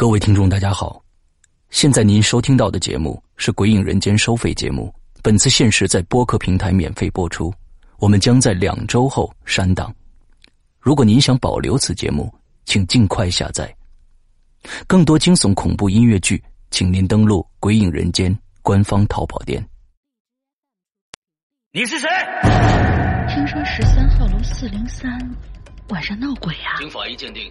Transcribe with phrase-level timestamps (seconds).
[0.00, 1.04] 各位听众，大家好，
[1.68, 4.90] 现在您收听到的节目是《鬼影人间》收费节目，
[5.22, 7.52] 本次限时在播客平台免费播出，
[7.98, 9.94] 我们将在两周后删档。
[10.78, 12.34] 如果您想保留此节目，
[12.64, 13.70] 请尽快下载。
[14.86, 19.62] 更多惊悚恐怖音乐剧，请您登录《鬼影人间》官方淘宝店。
[21.72, 22.08] 你是谁？
[23.28, 25.36] 听说十三号楼四零三
[25.90, 26.78] 晚上闹鬼啊！
[26.78, 27.46] 经法医鉴定，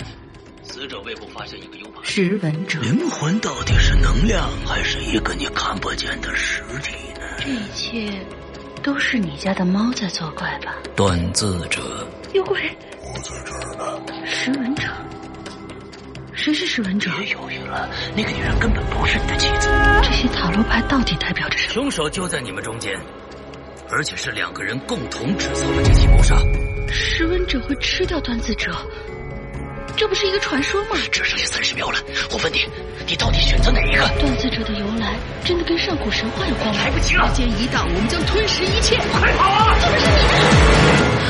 [0.71, 2.05] 死者胃部发现一个 U 盘。
[2.05, 7.21] 识文者，灵魂到底是能量，还是一个你看不见的实体呢？
[7.39, 8.23] 这一切
[8.83, 10.75] 都是你家的猫在作怪吧？
[10.95, 12.61] 断字者，有鬼！
[13.01, 13.99] 我在这儿呢。
[14.27, 14.83] 识文者，
[16.33, 17.09] 谁是识文者？
[17.17, 19.69] 别犹豫了，那个女人根本不是你的妻子。
[20.03, 21.73] 这些塔罗牌到底代表着什么？
[21.73, 22.95] 凶手就在你们中间，
[23.89, 26.35] 而且是两个人共同制造了这起谋杀。
[26.91, 28.71] 识文者会吃掉断字者，
[29.99, 30.95] 这不是一个传说吗？
[31.11, 31.99] 只剩下三十秒了，
[32.31, 32.65] 我问你，
[33.05, 34.07] 你到底选择哪一个？
[34.17, 35.13] 断字者的由来
[35.43, 36.81] 真的跟上古神话有关吗？
[36.81, 37.27] 来不及了！
[37.27, 38.95] 时间一到，我们将吞噬一切。
[39.11, 39.75] 快跑啊！
[39.81, 40.15] 这不是你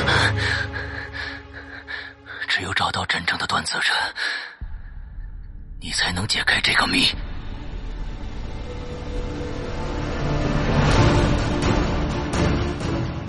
[0.05, 0.35] 的！
[2.47, 3.91] 只有找到真正的断字者，
[5.81, 7.07] 你才能解开这个谜。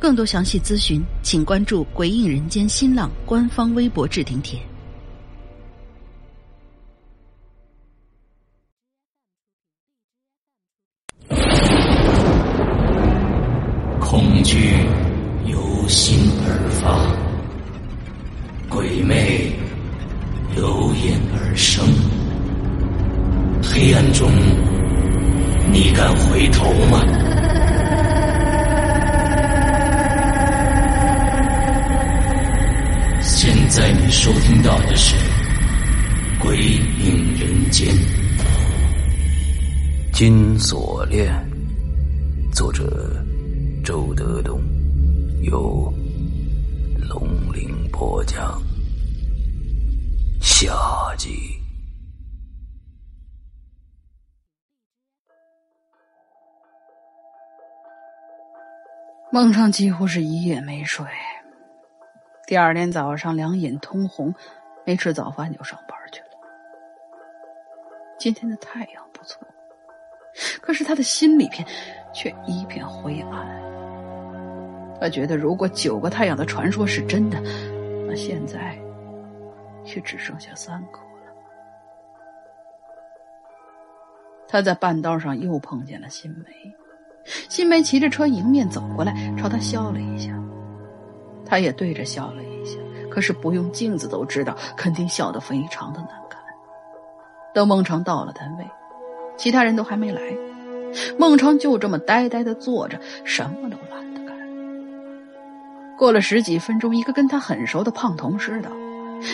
[0.00, 4.58] 更多详细资讯，请关注鬼影人间新浪官方微博置顶帖。
[14.00, 14.72] 恐惧
[15.44, 17.14] 由心而发，
[18.70, 19.52] 鬼魅
[20.56, 21.84] 由眼而生。
[23.62, 24.30] 黑暗中，
[25.70, 27.39] 你敢回头吗？
[33.70, 35.14] 在你收听到的是
[36.42, 37.86] 《鬼影人间》。
[40.12, 41.32] 金锁链，
[42.52, 43.24] 作者
[43.84, 44.60] 周德东，
[45.42, 45.88] 由
[47.08, 48.60] 龙鳞播讲。
[50.40, 51.28] 下集。
[59.30, 61.06] 孟畅几乎是一夜没睡，
[62.50, 64.34] 第二天早上两眼通红，
[64.84, 66.26] 没吃早饭就上班去了。
[68.18, 69.46] 今天的太阳不错，
[70.60, 71.64] 可是他的心里边
[72.12, 73.46] 却一片灰暗。
[75.00, 77.40] 他觉得，如果九个太阳的传说是真的，
[78.08, 78.76] 那现在
[79.84, 81.32] 却只剩下三颗了。
[84.48, 86.74] 他在半道上又碰见了新梅。
[87.48, 90.32] 新梅骑着车迎面走过来，朝他笑了一下，
[91.50, 92.78] 他也对着笑了一下。
[93.10, 96.40] 可是不用镜子都知道，肯定笑得非常的难看。
[97.52, 98.64] 等孟尝到了单位，
[99.36, 100.22] 其他人都还没来，
[101.18, 104.38] 孟尝就这么呆呆的坐着，什么都懒得干。
[105.98, 108.70] 过了十几分钟，一个跟他很熟的胖同事道，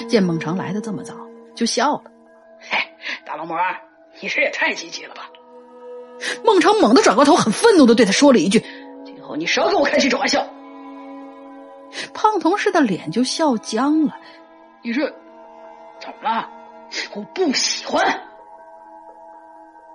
[0.09, 1.15] 见孟尝来的这么早，
[1.55, 2.05] 就笑了
[2.59, 2.79] ：“嘿，
[3.27, 3.57] 大老毛，
[4.23, 5.29] 你这也太积极了吧！”
[6.43, 8.65] 孟尝猛地转过头，很愤怒的对他说了一句
[9.05, 10.43] ：“今后你少给我开这种玩笑。”
[12.13, 14.17] 胖同事的脸就笑僵了。
[14.83, 15.09] 你这
[16.01, 16.51] 怎么了？
[17.15, 18.23] 我不喜欢。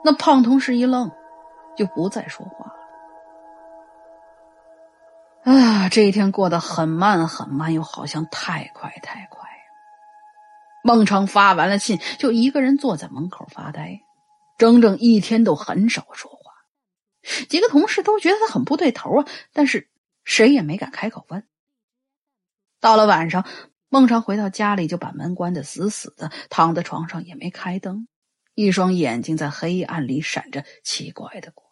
[0.04, 1.12] 那胖同事一愣，
[1.78, 2.66] 就不再说话
[5.46, 5.54] 了。
[5.54, 9.50] 啊，这一天过得很慢很慢，又好像太快太快。
[10.84, 14.02] 孟尝发完了信，就一个人坐在门口发呆。
[14.58, 16.52] 整整一天都很少说话，
[17.48, 19.90] 几个同事都觉得他很不对头啊，但是
[20.24, 21.48] 谁也没敢开口问。
[22.82, 23.46] 到了晚上，
[23.90, 28.08] 孟尝回到家里就把门关得死死的，躺在床上也没开灯，
[28.56, 31.66] 一双眼睛在黑暗里闪着奇怪的光。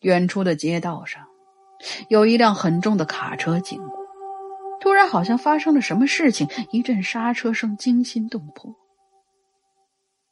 [0.00, 1.26] 远处的街道上，
[2.08, 3.98] 有一辆很重的卡车经过。
[4.80, 8.74] 突然，好像发生了什么事情，一阵刹车声惊心动魄。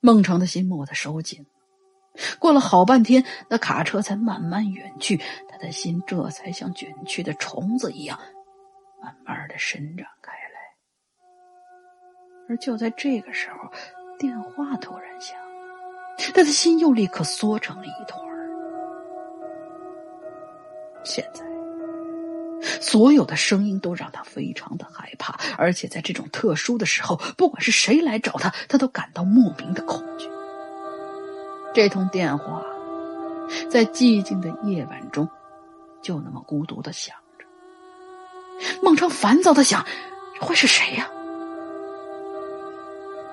[0.01, 1.47] 孟成的心蓦地收紧。
[2.39, 5.17] 过了好半天，那卡车才慢慢远去，
[5.49, 8.21] 他的心这才像卷曲的虫子一样，
[9.03, 10.61] 慢慢的伸展开来。
[12.49, 13.71] 而就在这个时候，
[14.19, 15.37] 电话突然响，
[16.35, 18.21] 他的心又立刻缩成了一团。
[21.05, 21.45] 现在，
[22.81, 30.29] 所有的声音都让他非常的害怕，而且在这种特殊的时候，不管是谁来找他，他都感到莫名的恐惧。
[31.75, 32.63] 这通电话
[33.69, 35.29] 在寂静的夜晚中，
[36.03, 37.17] 就那么孤独的响。
[38.83, 39.87] 孟成烦躁的想：
[40.39, 41.11] 这会是谁呀？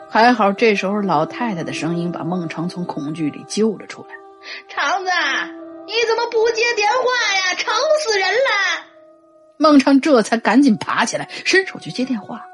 [0.10, 4.10] 还好，这时候老太太的声音把孟成从恐惧里救了出来。
[4.68, 5.12] 长子。
[5.86, 7.04] 你怎么不接电话
[7.36, 7.56] 呀？
[7.58, 7.72] 吵
[8.06, 8.86] 死人了！
[9.58, 12.46] 孟昌这才赶紧爬起来，伸手去接电话。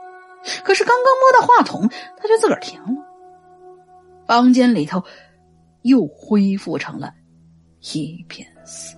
[0.64, 3.04] 可是刚刚摸到话筒，他就自个儿停了。
[4.26, 5.04] 房间里头
[5.82, 7.14] 又恢复成了
[7.94, 8.96] 一片死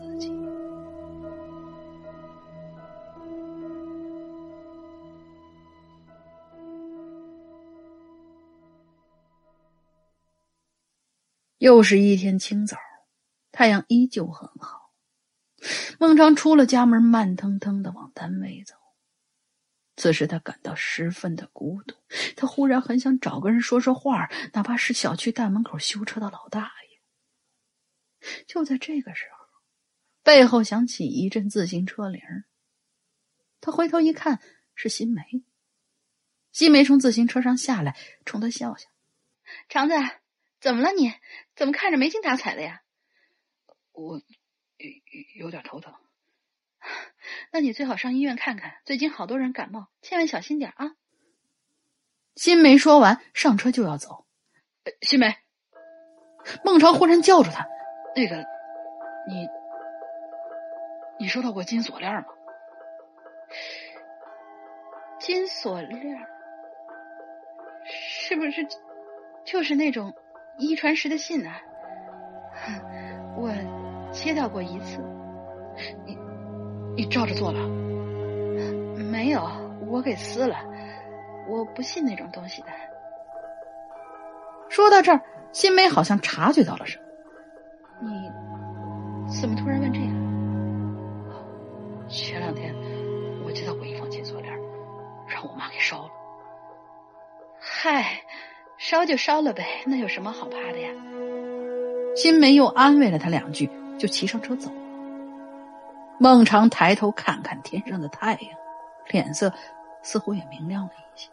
[11.57, 12.77] 又是一天清早。
[13.51, 14.93] 太阳依旧很好，
[15.99, 18.75] 孟尝出了家门，慢腾腾的往单位走。
[19.95, 21.95] 此时他感到十分的孤独，
[22.35, 28.37] 他忽然很想找个人说说话，哪怕是小区大门口修车的老大爷。
[28.45, 29.47] 就在这个时候，
[30.21, 32.21] 背后响起一阵自行车铃，
[33.59, 34.39] 他回头一看，
[34.75, 35.23] 是新梅。
[36.51, 38.87] 新梅从自行车上下来，冲他笑笑
[39.67, 39.95] ：“长子，
[40.59, 40.91] 怎么了？
[40.91, 41.13] 你
[41.55, 42.81] 怎么看着没精打采的呀？”
[43.93, 44.21] 我
[44.77, 45.93] 有有点头疼，
[47.51, 48.77] 那你最好上医院看看。
[48.85, 50.95] 最近好多人感冒，千万小心点啊！
[52.35, 54.25] 新梅说完，上车就要走。
[55.01, 55.35] 新梅，
[56.63, 57.67] 孟超忽然叫住他
[58.15, 58.45] ：“那个，
[59.27, 59.47] 你
[61.19, 62.25] 你收到过金锁链吗？
[65.19, 66.27] 金锁链
[67.85, 68.67] 是不是
[69.43, 70.13] 就是那种
[70.57, 71.61] 一传十的信啊？
[73.35, 73.51] 我。”
[74.09, 75.03] 接到过一次，
[76.05, 76.17] 你
[76.95, 77.59] 你照着做了？
[78.95, 79.45] 没有，
[79.85, 80.55] 我给撕了。
[81.47, 82.67] 我不信那种东西的。
[84.69, 85.21] 说到这儿，
[85.51, 88.09] 新梅好像察觉到了什么。
[88.09, 88.31] 你
[89.41, 90.07] 怎么突然问这个？
[92.07, 92.73] 前两天
[93.45, 94.57] 我接到过一封金锁链，
[95.27, 96.11] 让我妈给烧了。
[97.59, 98.21] 嗨，
[98.89, 100.89] 烧就烧了呗，那有什么好怕的呀？
[102.15, 103.69] 新梅又安慰了他两句。
[103.97, 104.75] 就骑上车走了。
[106.19, 108.51] 孟尝抬头看看天上的太阳，
[109.07, 109.51] 脸色
[110.03, 111.27] 似乎也明亮了一些。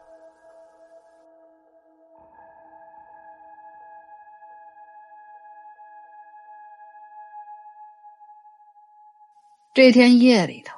[9.75, 10.75] 这天夜里头，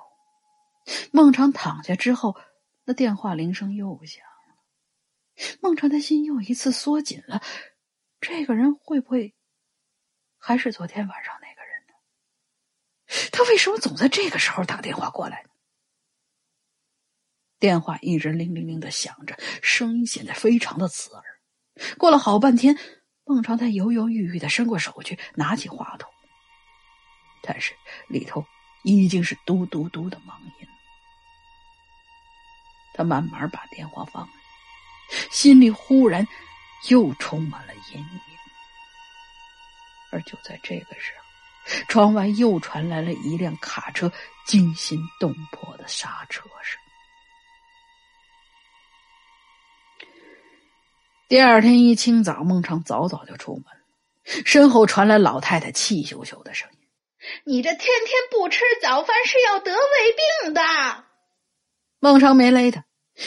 [1.13, 2.35] 孟尝躺下之后，
[2.85, 4.25] 那电话铃声又响。
[5.61, 7.43] 孟尝的心又一次缩紧了。
[8.21, 9.35] 这个人会不会
[10.39, 11.95] 还是昨天晚上那个人呢？
[13.31, 15.51] 他为什么总在这个时候打电话过来呢？
[17.59, 21.25] 电话一直铃铃铃的响着，声音显得非常的刺耳。
[21.99, 22.79] 过了好半天，
[23.25, 26.11] 孟尝才犹犹豫豫的伸过手去拿起话筒，
[27.43, 27.75] 但是
[28.09, 28.45] 里头
[28.85, 30.69] 已经是嘟嘟嘟的忙音。
[32.95, 34.29] 他慢慢把电话放，
[35.31, 36.27] 心里忽然
[36.89, 38.21] 又充满了阴影。
[40.13, 41.27] 而就在这个时候。
[41.89, 44.13] 窗外又传来了一辆卡车
[44.47, 46.81] 惊心动魄的刹车声。
[51.27, 56.79] 第二天一清早，孟尝早早就出门了，身后传来老太太气咻咻的声音
[57.45, 57.91] ：“你这天天
[58.31, 59.81] 不吃早饭是要得胃
[60.45, 60.63] 病的。”
[61.99, 62.85] 孟尝没勒他，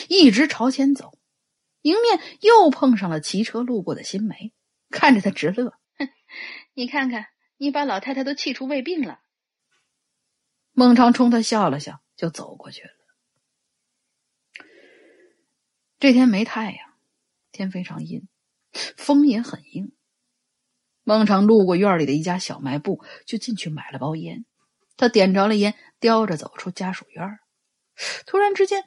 [0.07, 1.18] 一直朝前走，
[1.81, 4.53] 迎面又碰上了骑车路过的新梅，
[4.89, 6.09] 看着他直乐：“哼，
[6.73, 7.27] 你看看。”
[7.61, 9.19] 你把老太太都气出胃病了。
[10.71, 12.89] 孟尝冲他笑了笑，就走过去了。
[15.99, 16.93] 这天没太阳，
[17.51, 18.29] 天非常阴，
[18.71, 19.93] 风也很硬。
[21.03, 24.45] 孟尝路过院里的一家小卖部，就进去买了包烟。
[24.95, 27.39] 他点着了烟，叼着走出家属院。
[28.25, 28.85] 突然之间，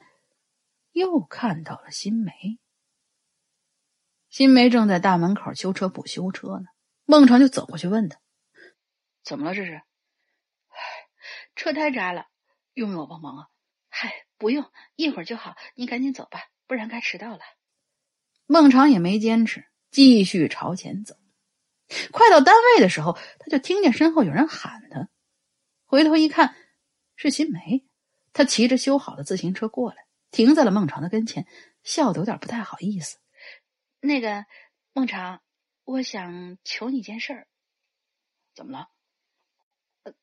[0.93, 2.33] 又看到了新梅。
[4.33, 6.65] 新梅正在大门口修车铺修车呢。
[7.05, 8.19] 孟尝就走过去问他。
[9.23, 9.53] 怎么了？
[9.53, 9.79] 这是？
[11.55, 12.25] 车胎扎了，
[12.73, 13.47] 用不用我帮忙啊？
[13.89, 15.55] 嗨，不用，一会儿就好。
[15.75, 17.41] 你赶紧走吧，不然该迟到了。
[18.47, 21.15] 孟尝也没坚持，继续朝前走。
[22.11, 25.09] 快到单位的时候，他就听见身后有人喊他，
[25.85, 26.55] 回头一看，
[27.15, 27.85] 是新梅。
[28.33, 31.45] 他骑着修好的自行车过来，停在了孟尝的跟前，
[31.83, 33.19] 笑得有点不太好意思。
[34.05, 34.45] 那个
[34.91, 35.41] 孟尝，
[35.85, 37.47] 我想求你件事儿。
[38.53, 38.89] 怎么了？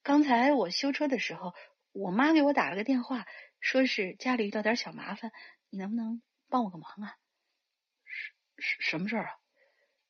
[0.02, 1.54] 刚才我修车的时候，
[1.92, 3.26] 我妈给我打了个电话，
[3.58, 5.32] 说是家里遇到点小麻烦，
[5.70, 6.20] 你能不能
[6.50, 7.16] 帮我个忙啊？
[8.58, 9.32] 什什么事儿啊？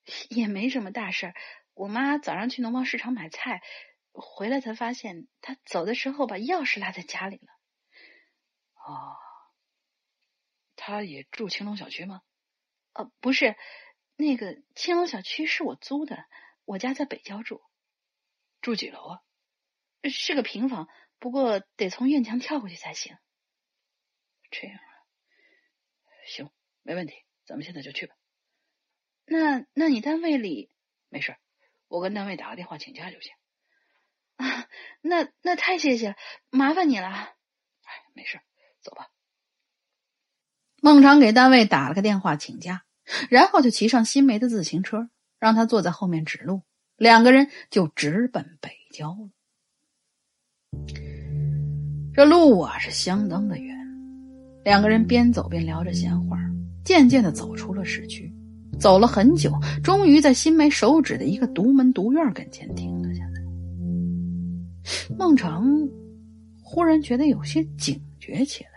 [0.31, 1.35] 也没什么大事儿。
[1.73, 3.62] 我妈早上去农贸市场买菜，
[4.11, 7.53] 回来才发现她走的时候把钥匙落在家里了。
[8.75, 9.15] 哦，
[10.75, 12.23] 她也住青龙小区吗？
[12.92, 13.56] 呃，不是，
[14.16, 16.25] 那个青龙小区是我租的，
[16.64, 17.62] 我家在北郊住。
[18.61, 19.23] 住几楼啊？
[20.11, 23.16] 是个平房，不过得从院墙跳过去才行。
[24.50, 24.92] 这样啊，
[26.26, 26.50] 行，
[26.82, 27.14] 没问题，
[27.47, 28.14] 咱们现在就去吧。
[29.25, 30.70] 那那你单位里
[31.09, 31.37] 没事，
[31.87, 33.32] 我跟单位打个电话请假就行。
[34.37, 34.68] 啊，
[35.00, 36.16] 那那太谢谢了，
[36.50, 37.09] 麻烦你了。
[37.09, 38.40] 哎，没事，
[38.80, 39.11] 走吧。
[40.83, 42.83] 孟尝给单位打了个电话请假，
[43.29, 45.09] 然后就骑上新梅的自行车，
[45.39, 46.63] 让他坐在后面指路。
[46.97, 49.31] 两个人就直奔北郊了。
[52.15, 53.77] 这路啊是相当的远，
[54.65, 56.39] 两个人边走边聊着闲话，
[56.85, 58.33] 渐渐的走出了市区。
[58.79, 59.53] 走了很久，
[59.85, 63.43] 终于在新梅手指的一个独门独院跟前停了下来。
[65.19, 65.67] 孟尝
[66.63, 68.70] 忽然觉得有些警觉起来。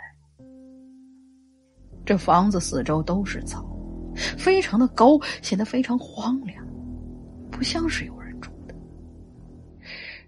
[2.06, 3.66] 这房子四周都是草，
[4.38, 6.66] 非常的高，显得非常荒凉。
[7.50, 8.76] 不像是有人住的。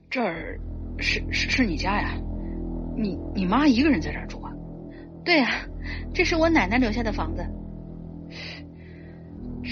[0.10, 0.60] 这儿
[1.00, 2.16] 是是是你家呀？
[2.96, 4.54] 你你妈一个人在这儿住啊？
[5.26, 5.52] 对啊，
[6.14, 7.46] 这是我奶奶留下的房子。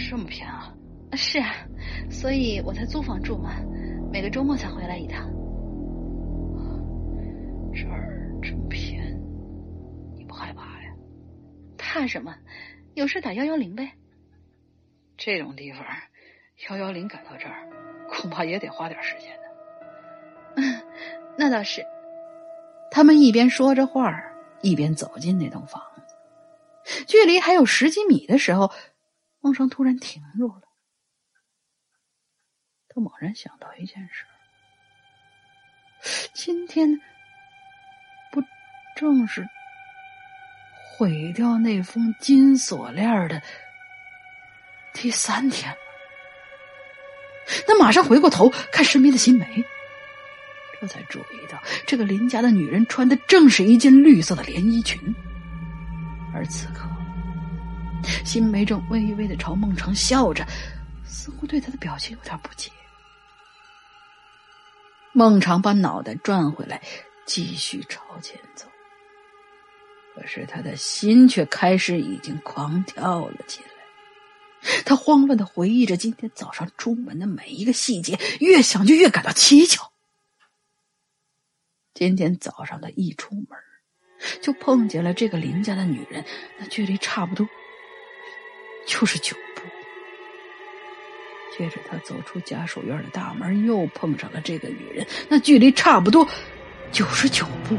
[0.10, 0.76] 这么偏啊？
[1.14, 1.54] 是啊，
[2.10, 3.52] 所以我才租房住嘛，
[4.12, 5.30] 每个周末才回来一趟。
[7.74, 8.13] 这儿
[11.94, 12.36] 怕什么？
[12.96, 13.92] 有事打幺幺零呗。
[15.16, 15.86] 这种地方。
[16.70, 17.70] 幺幺零赶到这儿，
[18.10, 19.44] 恐怕也得花点时间呢。
[20.56, 20.82] 嗯，
[21.38, 21.86] 那倒是。
[22.90, 24.24] 他们一边说着话，
[24.64, 27.06] 一边走进那栋房子。
[27.06, 28.74] 距离还有十几米的时候，
[29.40, 30.64] 孟生突然停住了。
[32.90, 34.26] 他猛然想到一件事：
[36.34, 37.00] 今天
[38.32, 38.42] 不
[38.96, 39.48] 正是
[40.96, 43.42] 毁掉那封金锁链的
[44.94, 45.76] 第三天？
[47.68, 49.66] 他马上回过头看身边的新梅，
[50.80, 55.00] 这才注意到这个林家的女人穿的正是一件绿色的连衣裙，
[56.32, 56.88] 而此刻，
[58.24, 60.46] 新梅正微微的朝孟尝笑着，
[61.04, 62.70] 似乎对他的表情有点不解。
[65.12, 66.80] 孟尝把脑袋转回来，
[67.26, 68.68] 继续朝前走，
[70.16, 73.68] 可是他的心却开始已经狂跳了起来。
[74.86, 79.92] 他慌乱的回忆着今天早上出门的每一个细节，越想就越感到蹊跷。
[81.94, 83.48] 今天早上他一出门，
[84.42, 86.24] 就碰见了这个林家的女人，
[86.58, 87.48] 那距离差不多
[88.88, 89.62] 就是九步。
[91.58, 96.28] 接着他走出家属院的大门，又碰上了这个女人，那距离差不多
[96.92, 97.78] 九十九步。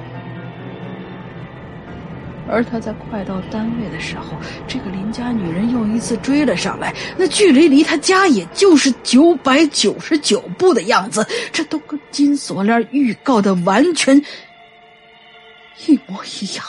[2.49, 4.37] 而他在快到单位的时候，
[4.69, 14.17] 这个邻家女人又一次追了上来，那距离离他家也就是九百九十九步的样子，这都跟金锁链预告的完全
[15.87, 16.65] 一模一样。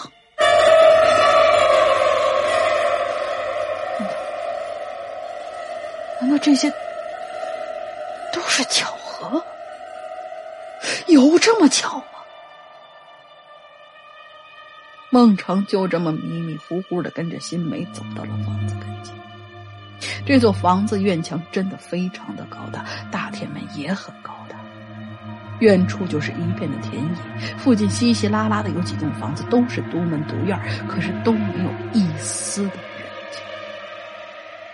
[6.22, 6.72] 难道这些
[8.34, 9.44] 都是巧合？
[11.08, 12.02] 有这么巧？
[15.16, 19.16] 孟尝就这么迷迷糊糊的跟着新梅走到了房子跟前。
[20.26, 24.60] 这座房子院墙真的非常的高大，大铁门也很高大。
[25.62, 33.40] 远处就是一片的田野，附近稀稀拉拉的有几栋房子，都是独门独院，可是都没有一丝的人气。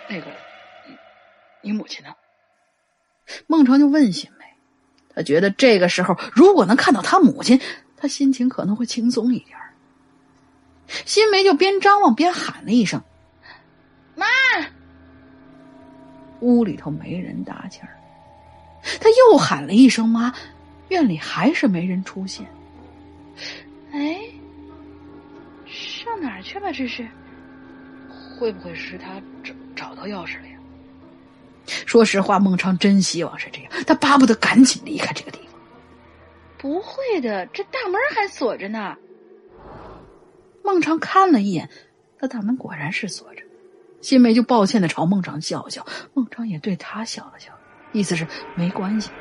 [0.10, 0.26] 那个，
[1.62, 2.10] 你母亲呢？
[3.46, 4.46] 孟尝就问新梅，
[5.14, 7.62] 他觉得这个时候如果能看到他母亲，
[7.96, 9.56] 他心情可能会轻松一点。
[11.06, 13.02] 新梅就边张望边喊了一声
[14.16, 14.26] ：“妈！”
[16.42, 17.98] 屋里头没人答气儿。
[19.00, 20.34] 他又喊了一声“妈”，
[20.90, 22.46] 院里还是没人出现。
[23.92, 24.20] 哎，
[25.66, 26.74] 上哪儿去了？
[26.74, 27.08] 这是？
[28.38, 30.58] 会不会是他找找到钥匙了呀？
[31.86, 35.62] 说实话，孟昌真希望是这样，他巴不得赶紧离开这个地方。
[36.58, 38.98] 不会的，这大门还锁着呢。
[40.64, 41.70] 孟尝看了一眼，
[42.20, 43.44] 那大门果然是锁着。
[44.02, 47.58] 新梅就抱歉的朝孟尝笑笑，孟尝也对他笑了笑，
[47.92, 49.12] 意思是没关系。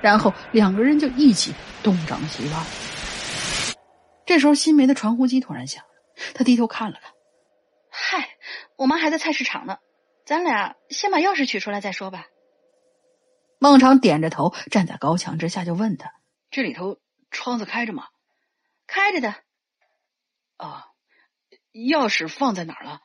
[0.00, 2.64] 然后两个人就一起东张西望。
[4.24, 5.90] 这时候，新梅的传呼机突然响了，
[6.34, 7.12] 他低头看了看。
[7.90, 8.28] 嗨，
[8.76, 9.78] 我妈还在菜市场呢，
[10.24, 12.26] 咱俩先把钥匙取出来再说吧。
[13.58, 16.12] 孟尝点着头，站在高墙之下，就问他
[16.50, 16.98] ：“这里头
[17.30, 18.06] 窗子开着吗
[18.86, 19.34] ？”“开着的。
[20.66, 20.86] ”“啊，
[21.72, 23.00] 钥匙放在哪儿了？”“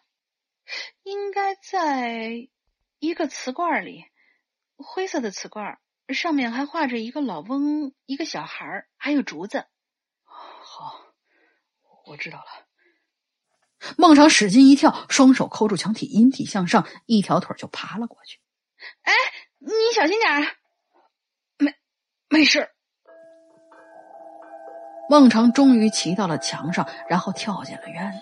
[1.03, 2.49] 应该在
[2.99, 4.05] 一个瓷罐里，
[4.75, 9.65] 灰色的瓷罐，上面还画着一个老翁、一个小孩，还有竹子。
[10.23, 11.01] ”“好，
[12.05, 12.45] 我知道了。”
[13.97, 18.39] 孟尝使劲一跳，双手扣住墙体，引体向上，一条腿就爬了过去。
[19.01, 19.13] 哎，
[19.59, 20.57] 你小心点
[21.57, 21.75] 没，
[22.27, 22.71] 没事。
[25.09, 28.19] 孟尝终于骑到了墙上，然后跳进了院子。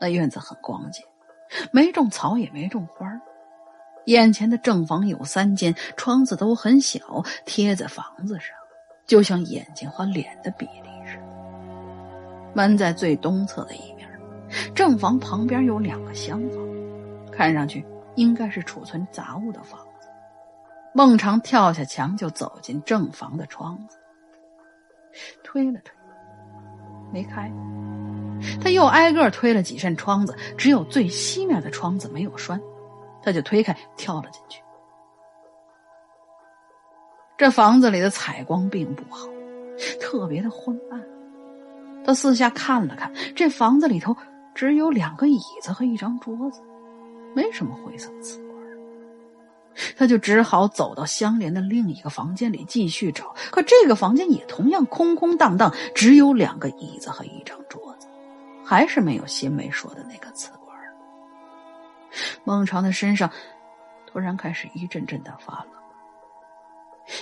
[0.00, 1.04] 那院子很光洁，
[1.70, 3.06] 没种草，也没种花。
[4.06, 8.56] 眼前的正房有三间，窗子都很小，贴在房子上，
[9.06, 11.22] 就像眼睛和脸的比例似的。
[12.54, 14.08] 门在最东侧的一面。
[14.74, 16.66] 正房旁边有两个厢房，
[17.30, 17.84] 看上去
[18.16, 20.08] 应该是储存杂物的房子。
[20.94, 23.98] 孟尝跳下墙就走进正房的窗子，
[25.42, 25.94] 推了推，
[27.12, 27.52] 没开。
[28.62, 32.60] 他又挨个推了几扇窗子，只有最西面的窗子没有栓，
[33.22, 34.62] 他就推开跳了进去。
[37.36, 39.28] 这房子里的采光并不好，
[40.00, 41.00] 特别的昏暗。
[42.04, 44.16] 他四下看了看，这房子里头。
[44.54, 46.60] 只有两个椅子和一张桌子，
[47.32, 48.40] 没什么灰色的瓷，
[49.96, 53.34] 他就只好走到相连的另一个房间里继续找。
[53.50, 58.06] 可这个房间也同样空空荡荡，只有两个椅子和一张桌子，
[58.64, 60.76] 还是没有新梅说的那个瓷罐。
[62.44, 63.30] 孟尝的身上
[64.06, 65.72] 突然开始一阵阵的发冷，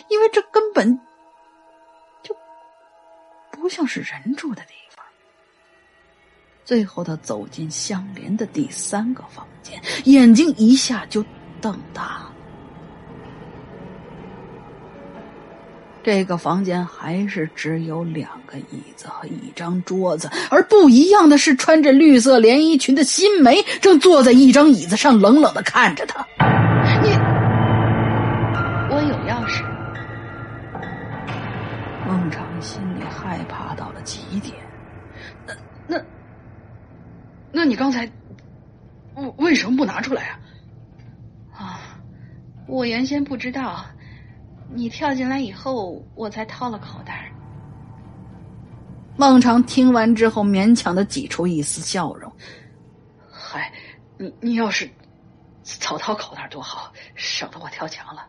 [0.08, 0.98] 因为这根本
[2.22, 2.34] 就
[3.50, 5.04] 不像是人住的地方。
[6.64, 11.24] 最后，他走进相连的第三个房间，眼睛一下就
[11.60, 12.32] 瞪大了。
[16.06, 26.24] 这个房间还是只有两个椅子和一张桌子，而不一样的是，穿着绿色连衣裙的新梅正坐在一张椅子上，冷冷的看着他。
[27.02, 27.08] 你，
[28.88, 29.64] 我有钥匙。
[32.06, 34.54] 孟尝心里害怕到了极点。
[35.44, 35.52] 那
[35.88, 36.00] 那，
[37.50, 38.08] 那你刚才
[39.16, 40.38] 为为什么不拿出来啊？
[41.58, 41.80] 啊，
[42.68, 43.84] 我原先不知道，
[44.74, 47.32] 你跳进来以后，我才掏了口袋。
[49.16, 52.30] 孟尝听完之后，勉强的挤出一丝笑容。
[53.30, 53.72] 嗨，
[54.18, 54.90] 你你要是
[55.62, 58.26] 早掏口袋多好，省得我跳墙了。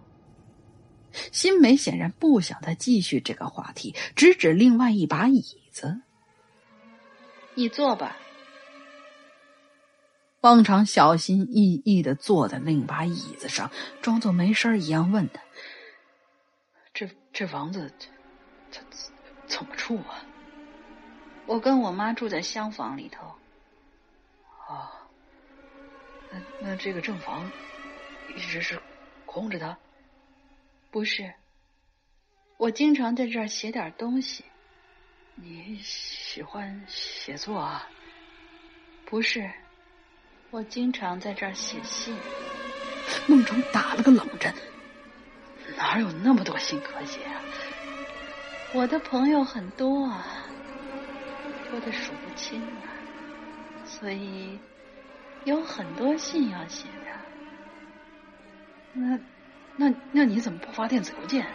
[1.31, 5.99] 新梅显然不想再继续这个话题，指指另外一把椅子。
[7.55, 8.15] 你坐吧。
[10.39, 13.71] 孟尝小心翼翼的坐在另一把椅子上，
[14.01, 15.41] 装作没事一样问他
[16.97, 17.93] ：“这这房子，
[18.71, 18.83] 怎
[19.45, 20.25] 怎么住啊？”
[21.45, 23.35] 我跟我妈住在厢房里头。
[24.67, 24.89] 哦，
[26.31, 27.51] 那那这个正房
[28.35, 28.81] 一直是
[29.27, 29.77] 空着的？
[30.89, 31.31] 不是，
[32.57, 34.43] 我经常在这儿写点东西。
[35.35, 37.87] 你喜欢写作啊？
[39.05, 39.47] 不是。
[40.49, 42.17] 我经常在这儿写信。
[43.27, 44.51] 孟成打了个冷战，
[45.77, 47.41] 哪有那么多信可写啊？
[48.73, 50.25] 我的朋友很多啊，
[51.71, 52.83] 多的数不清啊，
[53.85, 54.59] 所以
[55.45, 57.07] 有很多信要写的。
[58.93, 59.19] 那
[59.77, 61.45] 那那你怎么不发电子邮件？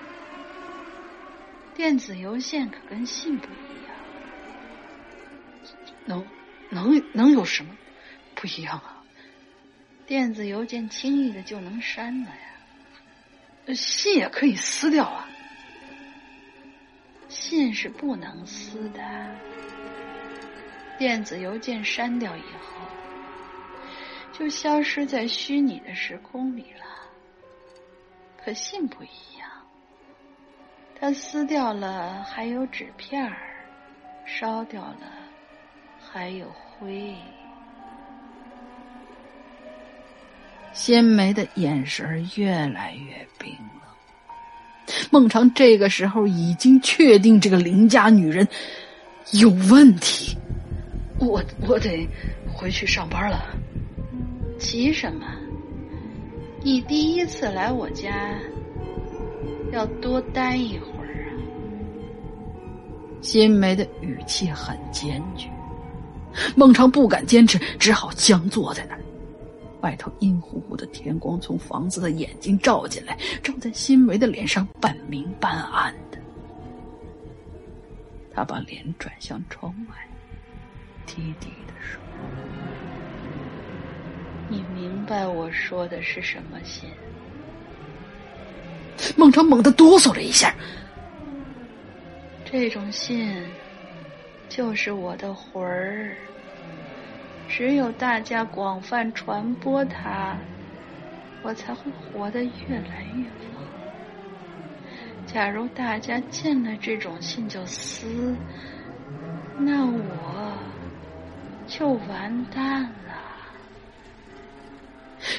[1.75, 3.95] 电子邮件可跟信不一样。
[6.07, 6.27] 能
[6.71, 7.77] 能能有什么？
[8.35, 9.03] 不一样啊！
[10.07, 12.37] 电子邮件轻易的就能删了呀，
[13.69, 15.29] 信也可以撕掉啊。
[17.29, 19.01] 信是不能撕的，
[20.99, 22.87] 电子邮件删掉以后，
[24.33, 26.85] 就消失在虚拟的时空里了。
[28.45, 29.49] 可信不一样，
[30.99, 33.39] 它撕掉了还有纸片儿，
[34.27, 35.13] 烧掉了，
[36.01, 37.17] 还有灰。
[40.73, 44.97] 新梅的眼神越来越冰冷。
[45.11, 48.47] 孟尝这个时候已经确定这个邻家女人
[49.33, 50.37] 有问题。
[51.19, 52.09] 我我得
[52.53, 53.55] 回去上班了。
[54.59, 55.27] 急什么？
[56.63, 58.35] 你第一次来我家，
[59.73, 61.35] 要多待一会儿啊。
[63.21, 65.49] 新梅的语气很坚决。
[66.57, 69.01] 孟尝不敢坚持，只好僵坐在那儿。
[69.83, 76.19] 外头阴乎乎的天光从房子的眼睛照进来，照在新梅的脸上半明半暗的。
[78.35, 79.95] 他把脸转向窗外，
[81.05, 82.01] 低低的说
[84.49, 86.89] ：“你明白我说的是什么信？”
[89.17, 90.55] 孟尝猛地哆嗦了一下。
[92.45, 93.45] 这种信，
[94.49, 96.15] 就是我的魂儿。
[97.55, 100.35] 只有大家广泛传播它，
[101.43, 103.63] 我才会活得越来越旺。
[105.27, 108.35] 假如大家见了这种信就撕，
[109.59, 110.57] 那我
[111.67, 113.13] 就完蛋了。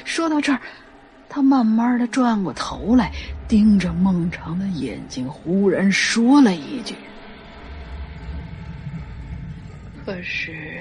[0.04, 0.60] 说到这儿，
[1.28, 3.10] 他慢慢的转过头来，
[3.48, 6.94] 盯着孟尝的眼睛，忽然说了一句
[10.06, 10.80] ：“可是。”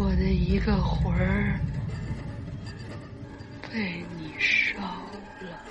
[0.00, 1.60] 我的一个魂儿
[3.70, 4.80] 被你烧
[5.40, 5.62] 了。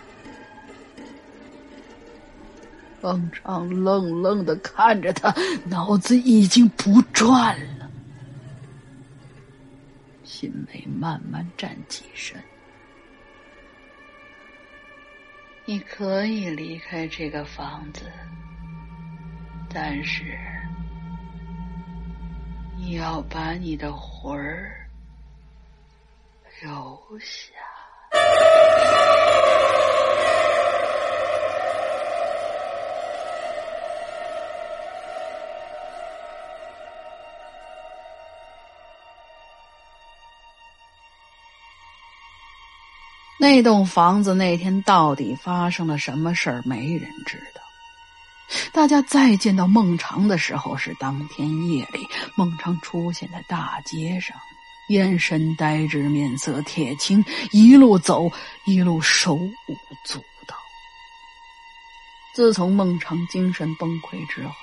[3.01, 5.33] 孟尝愣愣的看着他，
[5.65, 7.89] 脑子已经不转了。
[10.23, 12.39] 新梅慢慢站起身，
[15.65, 18.03] 你可以离开这个房子，
[19.73, 20.37] 但是。
[22.81, 24.87] 你要把你的魂儿
[26.61, 27.51] 留下。
[43.37, 46.61] 那栋房子那天到底发生了什么事儿？
[46.65, 47.61] 没人知道。
[48.71, 54.37] 大家再见到孟尝的时候是当天夜里，孟尝出现在大街上，
[54.87, 58.31] 眼神呆滞，面色铁青，一路走
[58.65, 59.51] 一路手舞
[60.05, 60.55] 足蹈。
[62.33, 64.53] 自从孟尝精神崩溃之后，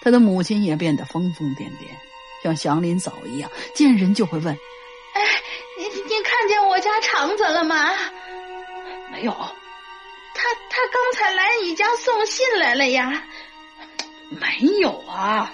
[0.00, 1.88] 他的母亲也变得疯疯癫癫，
[2.42, 4.52] 像祥林嫂一样，见人就会问
[5.14, 5.22] ：“哎，
[5.78, 7.90] 你你看见我家肠子了吗
[9.12, 9.34] ？”“没有。”
[10.78, 13.24] 他他刚才来你家送信来了呀？
[14.28, 14.46] 没
[14.78, 15.52] 有啊！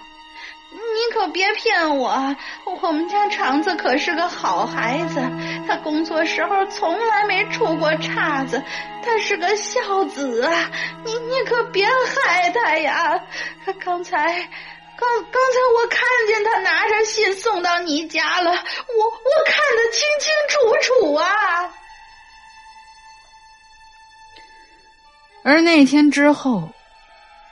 [0.70, 2.36] 你可别骗我，
[2.82, 5.22] 我们家肠子可是个好孩子，
[5.66, 8.62] 他工作时候从来没出过岔子，
[9.02, 10.70] 他是个孝子啊！
[11.04, 13.18] 你你可别害他呀！
[13.64, 21.72] 他刚才刚刚才我看见他拿着信送到你家了，我我看得清清楚楚啊！
[25.44, 26.68] 而那天之后，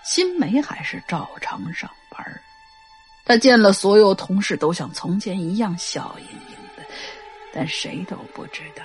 [0.03, 2.41] 新梅还是照常上班。
[3.23, 6.83] 她见了所有同事，都像从前一样笑盈盈的。
[7.53, 8.83] 但谁都不知道，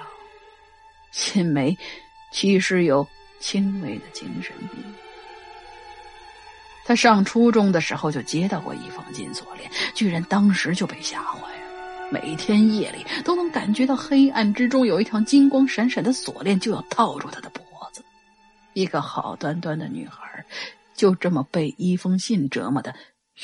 [1.12, 1.76] 新梅
[2.32, 3.08] 其实有
[3.40, 4.84] 轻微的精神病。
[6.84, 12.12] 她上初中的时候就接到过一封金锁链，居然当时就被吓坏了。
[12.12, 17.67] 每天夜里都能感觉到黑暗之中有一条金光闪闪的锁链就要套住她的脖。
[18.78, 20.46] 一个好端端的女孩，
[20.94, 22.94] 就这么被一封信折磨的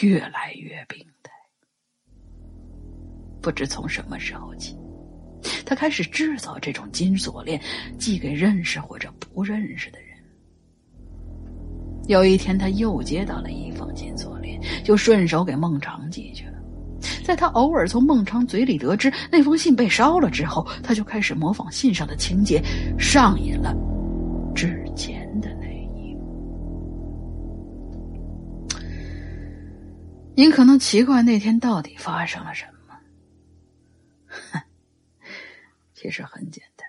[0.02, 1.32] 越来越病态。
[3.42, 4.78] 不知从什么时候起，
[5.66, 7.60] 他开始制造这种金锁链，
[7.98, 10.10] 寄给认识或者不认识的人。
[12.08, 16.54] 有一天，他又接到了一封金锁链，就顺手给孟尝寄去了。
[17.26, 22.62] 在他偶尔从孟尝嘴里得知那封信被烧了之后，他就开始模仿信上的情节，
[23.00, 23.76] 上瘾了。
[30.36, 32.98] 您可能奇怪那天到底发生了什么？
[34.28, 34.60] 哼，
[35.94, 36.88] 其实很简单，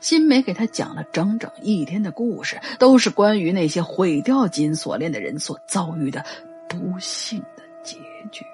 [0.00, 6.24] 新梅给他讲了整整一天的故事，都是关于那些毁掉金锁链的人所遭遇的
[6.66, 7.98] 不幸的结
[8.30, 8.44] 局，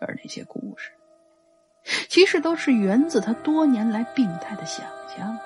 [0.00, 0.90] 而那些故事。
[2.08, 4.84] 其实都是源自他多年来病态的想
[5.16, 5.38] 象。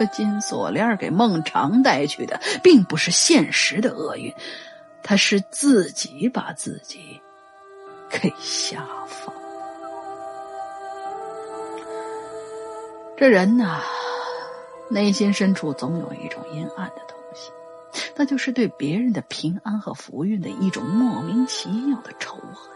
[0.00, 4.34] 这金锁链给孟尝带去的，并不是现实的厄运，
[5.02, 7.20] 他是自己把自己
[8.08, 9.34] 给吓疯。
[13.14, 13.82] 这人呐，
[14.88, 17.52] 内心深处总有一种阴暗的东西，
[18.16, 22.72] 那就是对别人的平安和福运的一种莫名其妙的仇恨。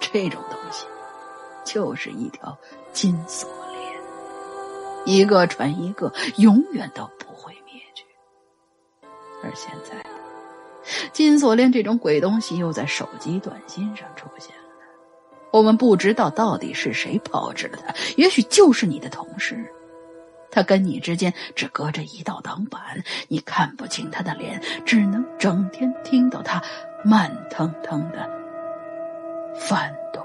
[0.00, 0.84] 这种东西，
[1.64, 2.54] 就是一条
[2.92, 3.63] 金锁链，
[5.04, 8.04] 一个传一个，永远都不会灭绝。
[9.42, 10.04] 而现在，
[11.12, 14.62] 金锁链这种鬼东西又在手机短信上出现了。
[15.50, 19.64] 我们不知道到底是谁炮制了他，也许就是你的同事。
[20.50, 22.80] 他跟你之间只隔着一道挡板，
[23.28, 26.62] 你看不清他的脸，只能整天听到他
[27.04, 28.30] 慢腾腾的
[29.56, 30.24] 翻动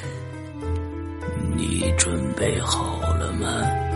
[1.55, 3.90] 你准备好了吗？